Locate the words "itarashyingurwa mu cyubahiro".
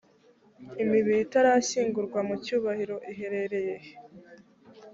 1.25-2.95